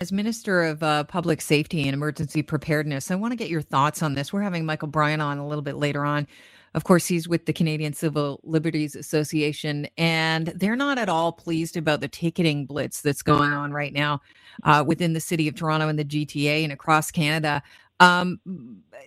[0.00, 4.00] As Minister of uh, Public Safety and Emergency Preparedness, I want to get your thoughts
[4.00, 4.32] on this.
[4.32, 6.28] We're having Michael Bryant on a little bit later on.
[6.74, 11.76] Of course, he's with the Canadian Civil Liberties Association, and they're not at all pleased
[11.76, 14.20] about the ticketing blitz that's going on right now
[14.62, 17.60] uh, within the city of Toronto and the GTA and across Canada.
[17.98, 18.38] Um,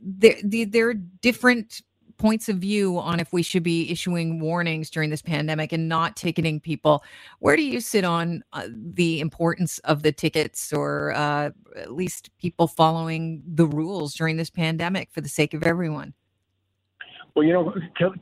[0.00, 1.82] there, there are different
[2.18, 6.16] points of view on if we should be issuing warnings during this pandemic and not
[6.16, 7.02] ticketing people.
[7.38, 12.30] Where do you sit on uh, the importance of the tickets or uh, at least
[12.38, 16.14] people following the rules during this pandemic for the sake of everyone?
[17.34, 17.72] Well, you know,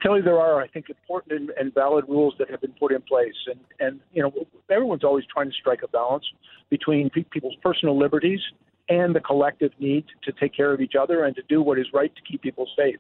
[0.03, 3.34] Kelly, there are, I think, important and, valid rules that have been put in place,
[3.47, 4.31] and and you know,
[4.69, 6.25] everyone's always trying to strike a balance
[6.69, 8.41] between pe- people's personal liberties
[8.89, 11.87] and the collective need to take care of each other and to do what is
[11.92, 12.97] right to keep people safe.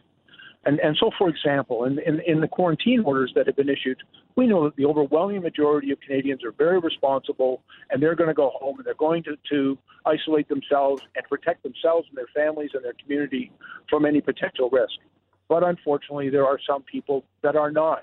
[0.66, 4.02] And, and so, for example, in, in, in the quarantine orders that have been issued,
[4.34, 8.34] we know that the overwhelming majority of Canadians are very responsible and they're going to
[8.34, 12.70] go home and they're going to, to isolate themselves and protect themselves and their families
[12.74, 13.52] and their community
[13.88, 14.94] from any potential risk.
[15.48, 18.02] But unfortunately, there are some people that are not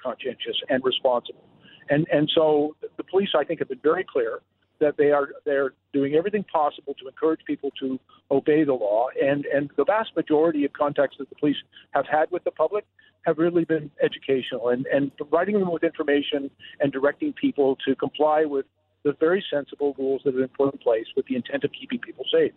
[0.00, 1.44] conscientious and responsible.
[1.90, 4.40] And, and so the police, I think, have been very clear
[4.80, 7.98] that they are they're doing everything possible to encourage people to
[8.30, 9.08] obey the law.
[9.20, 11.56] And and the vast majority of contacts that the police
[11.90, 12.84] have had with the public
[13.26, 16.48] have really been educational and, and providing them with information
[16.80, 18.66] and directing people to comply with
[19.04, 21.98] the very sensible rules that have been put in place with the intent of keeping
[21.98, 22.52] people safe.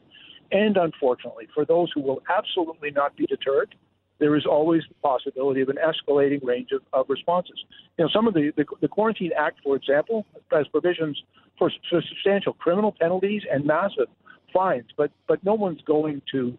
[0.52, 3.76] And unfortunately, for those who will absolutely not be deterred,
[4.20, 7.58] there is always the possibility of an escalating range of, of responses.
[7.98, 11.22] You know, some of the, the, the Quarantine Act, for example, has provisions
[11.58, 14.08] for, for substantial criminal penalties and massive
[14.54, 16.58] fines, but but no one's going to,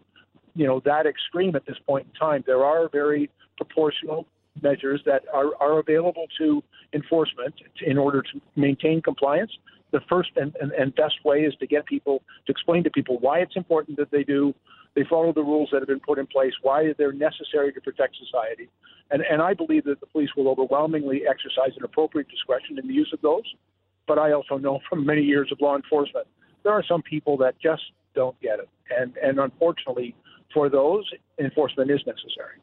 [0.55, 2.43] you know, that extreme at this point in time.
[2.45, 4.25] There are very proportional
[4.61, 7.53] measures that are, are available to enforcement
[7.85, 9.51] in order to maintain compliance.
[9.91, 13.17] The first and, and, and best way is to get people to explain to people
[13.19, 14.53] why it's important that they do
[14.95, 18.15] they follow the rules that have been put in place, why they're necessary to protect
[18.17, 18.69] society.
[19.09, 22.93] And, and I believe that the police will overwhelmingly exercise an appropriate discretion in the
[22.93, 23.43] use of those.
[24.07, 26.27] But I also know from many years of law enforcement,
[26.63, 27.83] there are some people that just
[28.15, 28.69] don't get it.
[28.97, 30.15] And, and unfortunately,
[30.53, 31.09] for those,
[31.39, 32.59] enforcement is necessary.